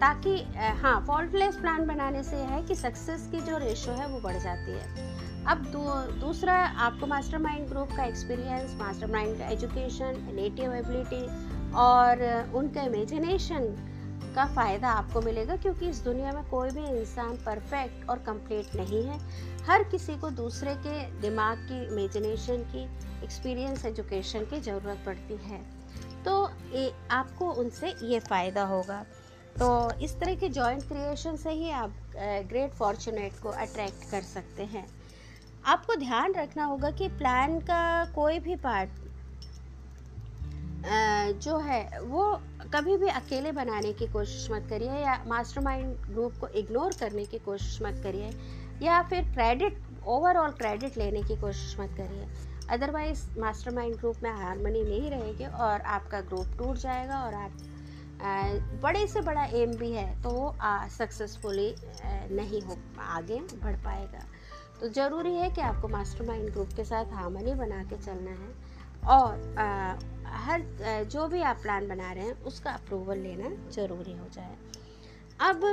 ताकि 0.00 0.36
हाँ 0.80 1.00
फॉल्टलेस 1.06 1.56
प्लान 1.56 1.86
बनाने 1.86 2.22
से 2.22 2.36
है 2.36 2.62
कि 2.62 2.74
सक्सेस 2.74 3.28
की 3.32 3.40
जो 3.40 3.58
रेशो 3.58 3.92
है 3.92 4.08
वो 4.08 4.20
बढ़ 4.20 4.36
जाती 4.36 4.72
है। 4.72 5.06
अब 5.46 5.64
दू, 5.72 5.80
दूसरा 6.20 6.54
आपको 6.54 7.06
मास्टरमाइंड 7.06 7.68
ग्रुप 7.68 7.92
का 7.96 8.04
एक्सपीरियंस 8.04 8.76
मास्टरमाइंड 8.80 9.38
का 9.38 9.48
एजुकेशन 9.48 10.22
नेटिव 10.34 10.74
एबिलिटी 10.74 11.22
और 11.76 12.52
उनका 12.54 12.82
इमेजिनेशन 12.82 13.74
का 14.34 14.44
फ़ायदा 14.46 14.88
आपको 14.88 15.20
मिलेगा 15.20 15.56
क्योंकि 15.56 15.88
इस 15.88 16.02
दुनिया 16.04 16.32
में 16.32 16.42
कोई 16.50 16.70
भी 16.70 16.84
इंसान 16.90 17.36
परफेक्ट 17.36 18.08
और 18.10 18.18
कंप्लीट 18.18 18.74
नहीं 18.76 19.02
है। 19.04 19.18
हर 19.66 19.82
किसी 19.82 20.16
को 20.16 20.30
दूसरे 20.30 20.74
के 20.76 21.02
दिमाग 21.20 21.58
की 21.58 21.82
इमेजिनेशन 21.86 22.62
की 22.74 22.84
एक्सपीरियंस 23.24 23.84
एजुकेशन 23.84 24.44
की 24.44 24.60
ज़रूरत 24.60 25.02
पड़ती 25.06 25.36
है। 25.44 25.60
तो 26.24 26.50
ये, 26.74 26.92
आपको 27.10 27.50
उनसे 27.52 27.94
ये 28.02 28.20
फ़ायदा 28.20 28.64
होगा। 28.64 29.04
तो 29.58 29.90
इस 30.00 30.18
तरह 30.20 30.34
के 30.34 30.48
जॉइंट 30.48 30.82
क्रिएशन 30.82 31.36
से 31.36 31.50
ही 31.50 31.70
आप 31.70 31.94
ग्रेट 32.16 32.72
फॉर्चुनेट 32.72 33.40
को 33.42 33.48
अट्रैक्ट 33.48 34.10
कर 34.10 34.20
सकते 34.20 34.64
हैं। 34.64 34.86
आपको 35.66 35.94
ध्यान 35.96 36.34
रखना 36.34 36.64
होगा 36.64 36.90
कि 36.90 37.08
प्लान 37.08 37.58
का 37.60 38.04
कोई 38.04 38.38
भी 38.38 38.56
पार्ट 38.56 38.90
जो 40.78 41.56
है 41.58 42.00
वो 42.00 42.24
कभी 42.74 42.96
भी 42.96 43.08
अकेले 43.08 43.52
बनाने 43.52 43.92
की 43.92 44.06
कोशिश 44.06 44.50
मत 44.50 44.66
करिए 44.70 44.98
या 45.02 45.22
मास्टरमाइंड 45.28 45.96
ग्रुप 46.06 46.34
को 46.40 46.48
इग्नोर 46.58 46.92
करने 47.00 47.24
की 47.24 47.38
कोशिश 47.38 47.78
मत 47.82 48.00
करिए 48.02 48.30
या 48.82 49.02
फिर 49.02 49.24
क्रेडिट 49.34 49.80
ओवरऑल 50.06 50.50
क्रेडिट 50.58 50.98
लेने 50.98 51.22
की 51.22 51.36
कोशिश 51.36 51.76
मत 51.80 51.94
करिए। 51.96 52.26
अदरवाइज़ 52.70 53.24
मास्टरमाइंड 53.40 53.96
ग्रुप 53.96 54.16
में 54.22 54.30
हारमोनी 54.32 54.82
नहीं 54.82 55.10
रहेगी 55.10 55.46
और 55.46 55.80
आपका 55.96 56.20
ग्रुप 56.20 56.56
टूट 56.58 56.76
जाएगा 56.76 57.20
और 57.20 57.34
आप 57.34 57.52
बड़े 58.82 59.06
से 59.06 59.20
बड़ा 59.20 59.44
एम 59.54 59.72
भी 59.76 59.90
है 59.92 60.22
तो 60.22 60.30
वो 60.30 60.54
सक्सेसफुली 60.90 61.74
नहीं 62.04 62.60
हो 62.62 62.76
आगे 63.00 63.38
बढ़ 63.54 63.76
पाएगा। 63.84 64.24
तो 64.80 64.88
ज़रूरी 64.88 65.34
है 65.34 65.50
कि 65.50 65.60
आपको 65.60 65.88
मास्टरमाइंड 65.88 66.50
ग्रुप 66.52 66.68
के 66.76 66.84
साथ 66.84 67.12
हारमोनी 67.14 67.54
बना 67.54 67.82
के 67.84 67.96
चलना 67.96 68.30
है 68.30 68.50
और 69.08 69.58
आ, 69.58 69.94
हर 70.36 70.62
जो 71.04 71.26
भी 71.28 71.42
आप 71.42 71.58
प्लान 71.62 71.88
बना 71.88 72.12
रहे 72.12 72.24
हैं 72.24 72.42
उसका 72.44 72.70
अप्रूवल 72.70 73.18
लेना 73.18 73.50
ज़रूरी 73.72 74.12
हो 74.12 74.28
जाए। 74.32 74.56
अब 75.40 75.64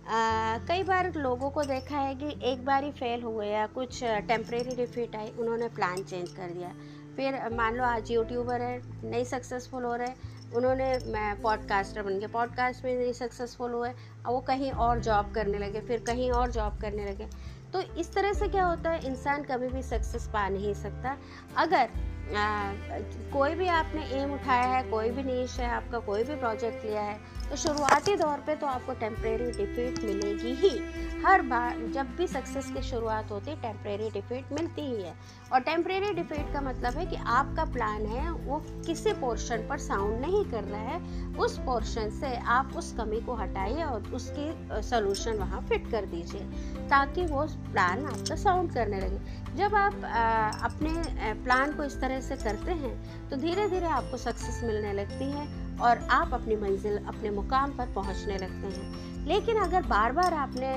आ, 0.00 0.58
कई 0.68 0.82
बार 0.82 1.12
लोगों 1.14 1.50
को 1.50 1.62
देखा 1.64 1.98
है 1.98 2.14
कि 2.14 2.34
एक 2.44 2.64
बार 2.64 2.84
ही 2.84 2.90
फेल 2.92 3.22
हुए 3.22 3.46
या 3.46 3.66
कुछ 3.66 4.02
टेम्प्रेरी 4.28 4.74
डिफीट 4.76 5.16
आई 5.16 5.30
उन्होंने 5.30 5.68
प्लान 5.68 6.02
चेंज 6.02 6.28
कर 6.30 6.50
दिया। 6.50 6.72
फिर 7.16 7.38
मान 7.54 7.76
लो 7.76 7.84
आज 7.84 8.10
यूट्यूबर 8.10 8.62
है 8.62 8.80
नहीं 9.04 9.24
सक्सेसफुल 9.24 9.84
हो 9.84 9.94
रहे 9.96 10.28
उन्होंने 10.56 10.86
मैं 11.06 11.40
पॉडकास्टर 11.42 12.02
बन 12.02 12.18
गया 12.18 12.28
पॉडकास्ट 12.28 12.84
में 12.84 12.96
नहीं 12.96 13.12
सक्सेसफुल 13.12 13.72
हुए 13.72 13.90
और 13.90 14.32
वो 14.32 14.40
कहीं 14.40 14.70
और 14.84 15.00
जॉब 15.00 15.32
करने 15.34 15.58
लगे 15.58 15.80
फिर 15.80 16.02
कहीं 16.06 16.30
और 16.32 16.50
जॉब 16.50 16.80
करने 16.80 17.04
लगे। 17.04 17.26
तो 17.72 17.80
इस 18.00 18.12
तरह 18.14 18.32
से 18.32 18.48
क्या 18.48 18.64
होता 18.64 18.90
है 18.90 19.06
इंसान 19.06 19.42
कभी 19.44 19.68
भी 19.68 19.82
सक्सेस 19.82 20.26
पा 20.28 20.48
नहीं 20.48 20.74
सकता। 20.74 21.16
अगर 21.56 21.90
कोई 22.32 23.54
भी 23.54 23.66
आपने 23.68 24.04
एम 24.14 24.32
उठाया 24.34 24.66
है, 24.66 24.82
कोई 24.90 25.10
भी 25.10 25.22
नीच 25.24 25.58
है 25.60 25.70
आपका, 25.70 25.98
कोई 26.00 26.24
भी 26.24 26.34
प्रोजेक्ट 26.36 26.84
लिया 26.84 27.02
है 27.02 27.18
तो 27.50 27.56
शुरुआती 27.56 28.14
दौर 28.16 28.42
पे 28.46 28.54
तो 28.56 28.66
आपको 28.66 28.92
टेम्प्रेरी 28.94 29.50
डिफीट 29.52 30.04
मिलेगी 30.04 30.52
ही। 30.56 30.68
हर 31.24 31.42
बार 31.42 31.78
जब 31.94 32.14
भी 32.16 32.26
सक्सेस 32.26 32.70
की 32.72 32.82
शुरुआत 32.82 33.30
होती 33.30 33.50
है 33.50 33.60
टेम्प्रेरी 33.62 34.10
डिफीट 34.10 34.52
मिलती 34.52 34.82
ही 34.82 35.02
है। 35.02 35.14
और 35.52 35.60
टेम्प्रेरी 35.60 36.12
डिफीट 36.14 36.52
का 36.52 36.60
मतलब 36.60 36.98
है 36.98 37.06
कि 37.06 37.16
आपका 37.16 37.64
प्लान 37.72 38.06
है, 38.06 38.30
वो 38.30 38.58
किसी 38.86 39.12
पोर्शन 39.14 39.66
पर 39.68 39.78
साउंड 39.78 40.20
नहीं 40.20 40.44
कर 40.44 40.64
रहा 40.64 40.80
है, 40.80 41.34
उस 41.36 41.58
पोर्शन 41.58 42.10
से 42.10 42.34
आप 42.48 42.76
उस 42.76 42.92
कमी 42.98 43.20
को 43.20 43.34
हटाइए 43.34 43.82
और 43.84 44.08
उसकी 44.14 44.82
सोल्यूशन 44.82 45.38
वहाँ 45.38 45.60
फिट 45.62 45.90
कर 45.90 46.06
दीजिए, 46.06 46.40
ताकि 46.88 47.26
वो 47.26 47.46
प्लान 47.72 48.06
आपका 48.06 48.36
साउंड 48.36 48.72
करने 48.74 49.00
लगे। 49.00 49.49
जब 49.56 49.74
आप 49.74 50.04
आ, 50.04 50.50
अपने 50.64 51.34
प्लान 51.44 51.72
को 51.72 51.84
इस 51.84 52.00
तरह 52.00 52.20
से 52.20 52.36
करते 52.36 52.72
हैं 52.72 53.28
तो 53.30 53.36
धीरे 53.36 53.68
धीरे 53.68 53.86
आपको 53.88 54.16
सक्सेस 54.16 54.60
मिलने 54.64 54.92
लगती 54.92 55.30
है 55.30 55.46
और 55.78 55.98
आप 56.10 56.34
अपनी 56.34 56.56
मंजिल 56.56 56.96
अपने 56.98 57.30
मुकाम 57.30 57.76
पर 57.78 57.92
पहुँचने 57.94 58.36
लगते 58.38 58.74
हैं। 58.76 59.26
लेकिन 59.26 59.56
अगर 59.58 59.86
बार 59.86 60.12
बार 60.12 60.34
आपने 60.34 60.74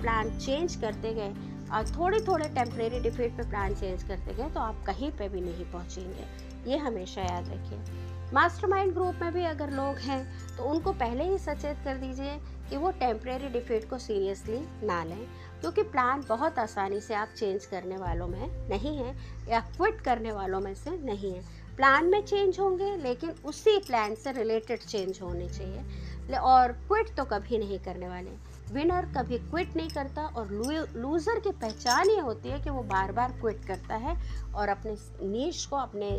प्लान 0.00 0.38
चेंज 0.38 0.76
करते 0.76 1.12
गए 1.14 1.34
और 1.68 1.88
थोड़े 1.90 2.20
थोड़े 2.26 2.48
टेम्प्रेरी 2.54 3.00
डिफीट 3.00 3.36
पे 3.36 3.48
प्लान 3.50 3.74
चेंज 3.74 4.02
करते 4.02 4.34
गए 4.34 4.50
तो 4.50 4.60
आप 4.60 4.82
कहीं 4.86 5.10
पे 5.12 5.28
भी 5.28 5.40
नहीं 5.40 5.64
पहुँचेंगे। 5.72 6.70
ये 6.70 6.76
हमेशा 6.78 7.22
याद 7.22 7.48
रखिए। 7.48 8.04
मास्टरमाइंड 8.34 8.92
ग्रुप 8.92 9.18
में 9.22 9.32
भी 9.32 9.44
अगर 9.44 9.70
लोग 9.70 9.98
हैं 10.00 10.20
तो 10.56 10.64
उनको 10.64 10.92
पहले 10.94 11.24
ही 11.24 11.38
सचेत 11.38 11.76
कर 11.84 11.96
दीजिए 11.96 12.38
कि 12.70 12.76
वो 12.76 12.90
टेम्प्रेरी 13.00 13.48
डिफीट 13.48 13.88
को 13.90 13.98
सीरियसली 13.98 14.60
ना 14.86 15.02
लें। 15.04 15.26
क्योंकि 15.60 15.82
प्लान 15.84 16.24
बहुत 16.28 16.58
आसानी 16.58 17.00
से 17.00 17.14
आप 17.14 17.28
चेंज 17.36 17.66
करने 17.66 17.96
वालों 17.96 18.26
में 18.28 18.68
नहीं 18.68 18.96
है 18.96 19.14
या 19.48 19.60
क्विट 19.76 20.00
करने 20.00 20.32
वालों 20.32 20.60
में 20.60 20.74
से 20.74 20.90
नहीं 21.04 21.32
है। 21.34 21.40
प्लान 21.76 22.06
में 22.06 22.20
चेंज 22.22 22.58
होंगे, 22.60 22.96
लेकिन 22.96 23.34
उसी 23.44 23.78
प्लान 23.78 24.14
से 24.14 24.32
रिलेटेड 24.32 24.80
चेंज 24.80 25.18
होने 25.22 25.48
चाहिए। 25.48 26.38
और 26.38 26.72
क्विट 26.72 27.14
तो 27.16 27.24
कभी 27.24 27.58
नहीं 27.58 27.78
करने 27.78 28.08
वाले। 28.08 28.30
विनर 28.72 29.06
कभी 29.16 29.38
क्विट 29.40 29.76
नहीं 29.76 29.88
करता 29.88 30.22
और 30.26 30.50
लूज़र 30.96 31.40
की 31.40 31.50
पहचान 31.50 32.08
ये 32.10 32.20
होती 32.20 32.48
है 32.48 32.60
कि 32.60 32.70
वो 32.70 32.82
बार 32.84 33.12
बार 33.12 33.32
क्विट 33.32 33.64
करता 33.66 33.96
है 33.96 34.16
और 34.52 34.68
अपने 34.68 34.96
नीच 35.22 35.64
को, 35.64 35.76
अपने 35.76 36.10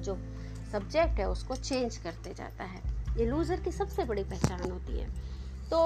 जो 0.00 0.16
सब्जेक्ट 0.72 1.18
है, 1.18 1.28
उसको 1.28 1.56
चेंज 1.56 1.96
करते 1.96 2.34
जाता 2.34 2.64
है। 2.64 2.80
ये 3.18 3.26
लूज़र 3.26 3.60
की 3.60 3.72
सबसे 3.72 4.04
बड़ी 4.04 4.24
पहचान 4.24 4.70
होती 4.70 4.98
है। 4.98 5.06
तो 5.72 5.78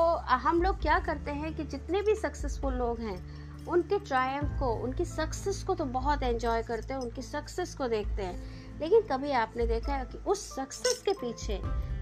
हम 0.43 0.62
लोग 0.62 0.81
क्या 0.83 0.99
करते 0.99 1.31
हैं 1.31 1.55
कि 1.57 1.64
जितने 1.64 2.00
भी 2.02 2.14
सक्सेसफुल 2.14 2.75
लोग 2.75 3.00
हैं, 3.00 3.19
उनके 3.66 3.99
ट्रायम्फ 3.99 4.59
को, 4.61 4.71
उनकी 4.85 5.05
सक्सेस 5.05 5.62
को 5.62 5.75
तो 5.75 5.85
बहुत 5.85 6.23
एंजॉय 6.23 6.62
करते 6.62 6.95
हैं, 6.95 7.00
उनकी 7.00 7.23
सक्सेस 7.23 7.75
को 7.75 7.88
देखते 7.88 8.23
हैं। 8.23 8.81
लेकिन 8.81 9.02
कभी 9.02 9.31
आपने 9.33 9.66
देखा 9.66 9.95
है 9.95 10.05
कि 10.05 10.19
उस 10.26 10.45
सक्सेस 10.57 11.02
के 11.02 11.12
पीछे 11.12 11.61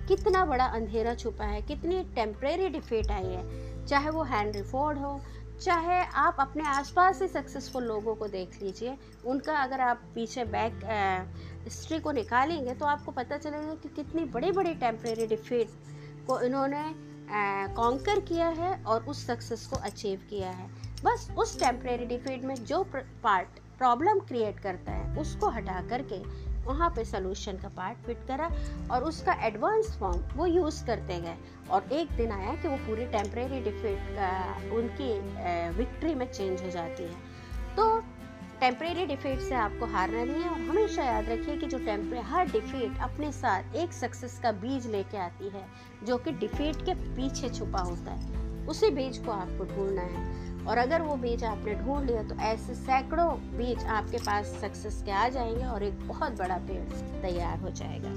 कितना 0.08 0.44
बड़ा 0.44 0.64
अंधेरा 0.64 1.14
छुपा 1.14 1.44
है, 1.44 1.60
कितनी 1.62 2.02
टेम्प्रेरी 2.14 2.68
डिफीट 2.68 3.10
आई 3.10 3.26
है। 3.26 3.86
चाहे 3.86 4.10
वो 4.10 4.22
हैंनरी 4.22 4.62
फोर्ड 4.62 4.98
हो, 4.98 5.20
चाहे 5.62 6.02
आप 6.16 6.36
अपने 6.40 6.64
आसपास 6.64 7.18
से 7.18 7.28
सक्सेसफुल 7.28 7.84
लोगों 7.84 8.14
को 8.14 8.28
देख 8.28 8.62
लीजिए, 8.62 8.96
उनका 9.26 9.62
अगर 9.62 9.80
आप 9.80 10.02
पीछे 10.14 10.44
बैक 10.44 10.84
हिस्ट्री 11.64 11.98
को 11.98 12.12
निकालेंगे 12.12 12.74
तो 12.74 12.86
आपको 12.86 13.12
पता 13.12 13.36
चलेगा 13.36 13.74
कि 13.74 13.88
कितनी 13.88 14.24
बड़ी 14.24 14.52
बड़ी 14.52 14.74
टेम्प्रेरी 14.74 15.26
डिफीट 15.26 15.68
को 16.26 16.40
इन्होंने 16.40 17.13
कॉन्कर 17.30 18.20
किया 18.20 18.48
है 18.48 18.72
और 18.84 19.04
उस 19.04 19.26
सक्सेस 19.26 19.66
को 19.66 19.76
अचीव 19.76 20.20
किया 20.30 20.50
है। 20.50 20.68
बस 21.04 21.28
उस 21.38 21.58
टेम्प्रेरी 21.60 22.06
डिफीट 22.06 22.44
में 22.44 22.54
जो 22.54 22.82
पार्ट 23.22 23.58
प्रॉब्लम 23.78 24.18
क्रिएट 24.18 24.60
करता 24.60 24.92
है, 24.92 25.16
उसको 25.18 25.48
हटा 25.48 25.80
करके 25.88 26.18
वहाँ 26.64 26.88
पे 26.90 27.04
सोल्यूशन 27.04 27.56
का 27.56 27.68
पार्ट 27.68 27.98
फिट 27.98 28.18
करा 28.28 28.48
और 28.90 29.04
उसका 29.04 29.32
एडवांस 29.46 29.96
फॉर्म 29.98 30.20
वो 30.36 30.46
यूज़ 30.46 30.84
करते 30.86 31.20
गए। 31.20 31.36
और 31.70 31.92
एक 31.92 32.10
दिन 32.10 32.32
आया 32.32 32.54
कि 32.54 32.68
वो 32.68 32.76
पूरी 32.76 33.06
टेम्प्रेरी 33.06 33.60
डिफीट 33.60 33.98
का, 34.10 34.30
उनकी 34.76 35.12
विक्ट्री 35.78 36.14
में 36.14 36.30
चेंज 36.32 36.62
हो 36.62 36.70
जाती 36.70 37.02
है। 37.02 37.32
तो 37.76 38.00
टेम्प्रेरी 38.60 39.04
डिफीट 39.06 39.40
से 39.40 39.54
आपको 39.54 39.86
हारना 39.86 40.24
नहीं 40.24 40.42
है 40.42 40.48
और 40.48 40.60
हमेशा 40.60 41.02
याद 41.02 41.28
रखिए 41.28 41.56
कि 41.56 41.66
जो 41.66 41.78
टेम्परे 41.78 42.20
हर 42.20 42.50
डिफीट 42.50 43.00
अपने 43.00 43.32
साथ 43.32 43.74
एक 43.76 43.92
सक्सेस 43.92 44.38
का 44.42 44.52
बीज 44.52 44.86
लेके 44.86 45.16
आती 45.16 45.48
है, 45.48 45.64
जो 46.06 46.16
कि 46.16 46.32
डिफीट 46.32 46.76
के 46.76 46.94
पीछे 46.94 47.48
छुपा 47.48 47.80
होता 47.80 48.12
है। 48.12 48.42
उसी 48.66 48.90
बीज 48.90 49.18
को 49.18 49.32
आपको 49.32 49.64
ढूंढना 49.64 50.02
है। 50.02 50.32
और 50.66 50.78
अगर 50.78 51.02
वो 51.02 51.16
बीज 51.16 51.44
आपने 51.44 51.74
ढूंढ 51.74 52.06
लिया 52.06 52.22
तो 52.22 52.34
ऐसे 52.34 52.74
सैकड़ों 52.74 53.28
बीज 53.58 53.84
आपके 53.84 54.18
पास 54.18 54.46
सक्सेस 54.60 55.02
के 55.06 55.12
आ 55.12 55.28
जाएँगे 55.28 55.64
और 55.64 55.82
एक 55.82 56.08
बहुत 56.08 56.38
बड़ा 56.38 56.56
पेड़ 56.56 56.82
तैयार 57.22 57.58
हो 57.58 57.70
जाएगा। 57.70 58.14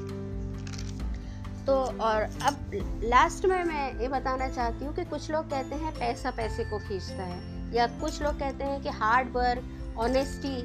तो 1.66 1.74
और 2.04 2.22
अब 2.22 2.72
लास्ट 3.04 3.46
में 3.46 3.64
मैं 3.64 4.00
ये 4.02 4.08
बताना 4.08 4.48
चाहती 4.50 4.86
हूँ 4.86 4.96
कि 4.96 5.06
कुछ 5.06 5.30
लोग 5.32 5.50
कहते 5.50 5.76
हैं 5.76 5.94
पैसा 5.94 6.32
पैसे 6.32 6.64
को 6.64 6.80
खींचता 6.80 7.24
है, 7.24 7.74
या 7.74 7.88
कुछ 8.02 8.22
लोग 8.22 8.40
कहते 8.40 8.64
हैं 8.64 8.82
कि 8.82 8.90
हार्ड 8.90 9.32
वर्क 9.32 9.74
ऑनेस्टी 10.00 10.56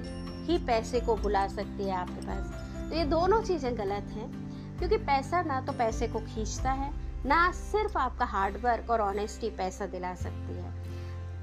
ही 0.47 0.59
पैसे 0.59 1.01
को 1.01 1.17
बुला 1.17 1.47
सकती 1.49 1.85
है 1.85 1.95
आपके 1.97 2.27
पास। 2.27 2.89
तो 2.91 2.97
ये 2.97 3.05
दोनों 3.05 3.43
चीज़ें 3.43 3.77
गलत 3.79 4.13
हैं, 4.13 4.31
क्योंकि 4.79 4.97
पैसा 4.99 5.43
ना 5.43 5.61
तो 5.61 5.73
पैसे 5.73 6.09
को 6.09 6.21
खींचता 6.27 6.71
है, 6.73 6.91
ना 7.27 7.51
सिर्फ़ 7.53 7.99
आपका 7.99 8.25
हार्डवर्क 8.25 8.91
और 8.91 9.01
ऑनेस्टी 9.01 9.51
पैसा 9.51 9.87
दिला 9.87 10.15
सकती 10.15 10.55
है। 10.55 10.71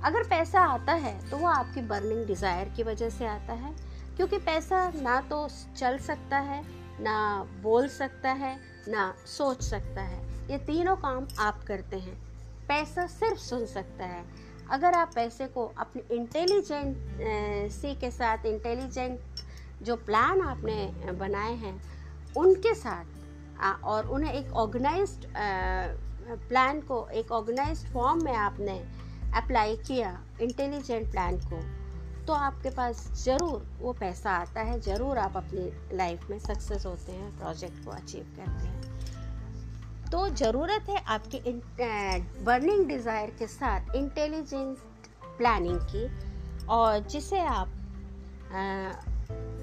अगर 0.03 0.23
पैसा 0.23 0.61
आता 0.63 0.93
है 0.95 1.13
तो 1.29 1.37
वो 1.37 1.47
आपकी 1.47 1.81
बर्निंग 1.81 2.25
डिज़ायर 2.27 2.69
की 2.69 2.83
वजह 2.83 3.09
से 3.09 3.25
आता 3.27 3.53
है, 3.53 3.73
क्योंकि 4.17 4.37
पैसा 4.39 4.89
ना 4.95 5.19
तो 5.21 5.47
चल 5.77 5.97
सकता 5.97 6.37
है, 6.39 6.61
ना 7.01 7.43
बोल 7.61 7.87
सकता 7.87 8.31
है, 8.31 8.55
ना 8.87 9.13
सोच 9.27 9.61
सकता 9.61 10.01
है। 10.01 10.21
ये 10.49 10.57
तीनों 10.57 10.95
काम 10.95 11.27
आप 11.39 11.63
करते 11.63 11.97
हैं। 11.97 12.17
पैसा 12.67 13.05
सिर्फ़ 13.07 13.39
सुन 13.39 13.65
सकता 13.65 14.05
है। 14.05 14.23
अगर 14.71 14.93
आप 14.93 15.11
पैसे 15.15 15.47
को 15.47 15.65
अपने 15.77 16.01
इंटेलिजेंट 16.15 17.71
सी 17.71 17.93
के 17.95 18.11
साथ 18.11 18.45
इंटेलिजेंट 18.45 19.19
जो 19.83 19.95
प्लान 19.95 20.41
आपने 20.41 21.13
बनाए 21.13 21.53
हैं, 21.55 21.79
उनके 22.37 22.73
साथ 22.75 23.83
और 23.83 24.07
उन्हें 24.07 24.33
एक 24.33 24.53
ऑर्गेनाइज्ड 24.55 25.25
प्लान 26.47 26.81
को, 26.81 27.07
एक 27.13 27.31
ऑर्गेनाइज्ड 27.31 27.87
फॉर्म 27.93 28.23
में 28.25 28.33
आपने 28.33 28.79
अप्लाई 29.35 29.75
किया 29.77 30.17
इंटेलिजेंट 30.41 31.11
प्लान 31.11 31.37
को 31.43 31.61
तो 32.27 32.33
आपके 32.35 32.69
पास 32.69 33.07
ज़रूर 33.23 33.65
वो 33.79 33.93
पैसा 33.99 34.31
आता 34.31 34.61
है, 34.61 34.79
ज़रूर 34.81 35.17
आप 35.17 35.37
अपनी 35.37 35.97
लाइफ 35.97 36.29
में 36.29 36.39
सक्सेस 36.39 36.85
होते 36.85 37.11
हैं 37.11 37.37
प्रोजेक्ट 37.37 37.85
को 37.85 37.91
अचीव 37.91 38.33
करते 38.35 38.67
हैं। 38.67 38.88
तो 40.11 40.27
ज़रूरत 40.29 40.85
है 40.89 41.03
आपके 41.07 41.51
बर्निंग 42.45 42.85
डिज़ायर 42.87 43.29
के 43.39 43.47
साथ 43.47 43.95
इंटेलिजेंट 43.95 44.77
प्लानिंग 45.37 45.79
की, 45.91 46.05
और 46.67 46.99
जिसे 47.07 47.39
आप 47.39 47.67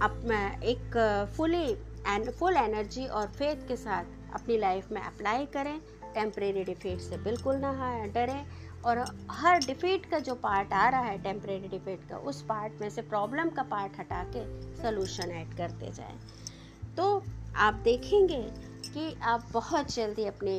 अपना 0.03 0.38
एक 0.65 0.97
फुली 1.37 1.71
एंड 2.07 2.31
फुल 2.31 2.57
एनर्जी 2.57 3.07
और 3.09 3.26
फेथ 3.29 3.67
के 3.69 3.76
साथ 3.76 4.35
अपनी 4.35 4.59
लाइफ 4.59 4.91
में 4.93 5.00
अप्लाई 5.00 5.47
करें। 5.55 5.79
टेम्परेरी 6.15 6.62
डिफीट 6.65 7.00
से 7.00 7.17
बिल्कुल 7.25 7.57
ना 7.57 7.73
डरें। 8.15 8.47
और 8.85 8.99
हर 9.31 9.59
डिफीट 9.59 10.05
का 10.11 10.19
जो 10.19 10.35
पार्ट 10.37 10.73
आ 10.73 10.88
रहा 10.88 11.00
है 11.00 11.19
टेम्परेरी 11.23 11.69
डिफीट 11.69 12.09
का, 12.11 12.17
उस 12.19 12.43
पार्ट 12.43 12.81
में 12.81 12.88
से 12.91 13.03
प्रॉब्लम 13.05 13.49
का 13.50 13.62
पार्ट 13.65 13.99
हटा 13.99 14.23
के 14.37 14.45
सोल्यूशन 14.76 15.31
ऐड 15.33 15.57
करते 15.57 15.91
जाएँ। 15.93 16.19
तो 16.97 17.23
आप 17.57 17.75
देखेंगे 17.85 18.41
कि 18.97 19.15
आप 19.23 19.49
बहुत 19.53 19.95
जल्दी 19.95 20.25
अपने 20.25 20.53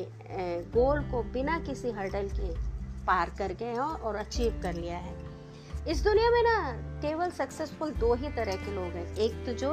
गोल 0.74 1.00
को 1.02 1.22
बिना 1.32 1.58
किसी 1.60 1.90
हर्डल 1.90 2.28
के 2.30 2.50
पार 3.06 3.30
कर 3.38 3.52
गए 3.52 3.74
हो 3.74 3.84
और 3.84 4.16
अचीव 4.16 4.60
कर 4.62 4.74
लिया 4.74 4.98
है। 4.98 5.14
इस 5.88 6.02
दुनिया 6.04 6.30
में 6.30 6.42
ना, 6.42 6.72
केवल 7.00 7.30
सक्सेसफुल 7.30 7.90
दो 7.94 8.12
ही 8.14 8.28
तरह 8.28 8.56
के 8.56 8.74
लोग 8.74 8.92
हैं। 8.92 9.16
एक 9.16 9.44
तो 9.46 9.52
जो 9.54 9.72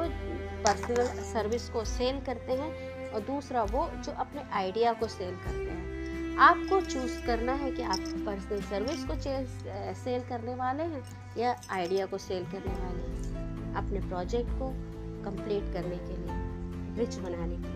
पर्सनल 0.64 1.22
सर्विस 1.24 1.68
को 1.68 1.84
सेल 1.84 2.20
करते 2.20 2.52
हैं 2.52 3.10
और 3.10 3.20
दूसरा 3.20 3.62
वो 3.64 3.88
जो 3.96 4.12
अपने 4.14 4.42
आइडिया 4.52 4.92
को 4.92 5.08
सेल 5.08 5.34
करते 5.36 5.70
हैं। 5.70 6.36
आपको 6.38 6.80
चूज़ 6.80 7.24
करना 7.26 7.52
है 7.54 7.70
कि 7.70 7.82
आप 7.82 7.98
पर्सनल 8.26 8.62
सर्विस 8.62 9.04
को 9.04 9.20
सेल 10.00 10.28
करने 10.28 10.54
वाले 10.54 10.82
हैं 10.82 11.04
या 11.38 11.56
आइडिया 11.70 12.06
को 12.06 12.18
सेल 12.18 12.44
करने 12.44 12.74
वाले 12.74 13.02
हैं। 13.02 13.74
अपने 13.76 14.00
प्रोजेक्ट 14.08 14.50
को 14.50 14.72
कंप्लीट 15.24 15.72
करने 15.72 15.96
के 15.98 16.16
लिए 16.16 16.44
रिच 16.98 17.16
बनाने 17.16 17.56
के 17.56 17.62
लिए। 17.62 17.75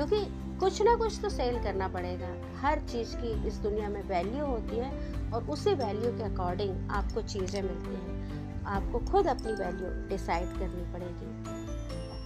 क्योंकि 0.00 0.58
कुछ 0.60 0.80
ना 0.82 0.94
कुछ 0.96 1.20
तो 1.20 1.28
सेल 1.28 1.56
करना 1.62 1.86
पड़ेगा। 1.88 2.28
हर 2.60 2.80
चीज़ 2.80 3.10
की 3.16 3.30
इस 3.48 3.54
दुनिया 3.54 3.88
में 3.88 4.02
वैल्यू 4.02 4.44
होती 4.46 4.76
है 4.76 4.90
और 5.30 5.44
उसी 5.44 5.74
वैल्यू 5.74 6.12
के 6.12 6.22
अकॉर्डिंग 6.22 6.90
आपको 6.90 7.22
चीज़ें 7.22 7.62
मिलती 7.62 7.94
हैं। 7.94 8.62
आपको 8.66 8.98
खुद 8.98 9.26
अपनी 9.26 9.52
वैल्यू 9.52 9.90
डिसाइड 10.08 10.46
करनी 10.48 10.84
पड़ेगी। 10.92 11.28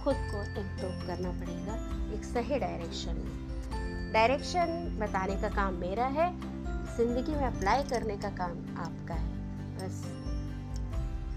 खुद 0.03 0.15
को 0.31 0.43
इम्प्रूव 0.61 1.05
करना 1.07 1.31
पड़ेगा 1.31 1.75
एक 2.15 2.23
सही 2.23 2.59
डायरेक्शन 2.59 3.15
में। 3.15 4.11
डायरेक्शन 4.13 4.97
बताने 4.99 5.35
का 5.35 5.49
काम 5.49 5.73
मेरा 5.73 6.05
है, 6.05 6.27
ज़िंदगी 6.97 7.31
में 7.31 7.45
अप्लाई 7.45 7.83
करने 7.83 8.17
का 8.17 8.29
काम 8.29 8.77
आपका 8.77 9.13
है। 9.13 9.29
बस 9.75 10.03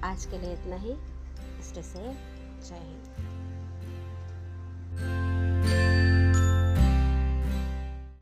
आज 0.05 0.25
के 0.25 0.39
लिए 0.39 0.53
इतना 0.53 0.77
ही। 0.77 0.95
स्टे 1.63 1.83
से 1.83 2.05
जय 2.69 2.75
हिंद। 2.75 3.19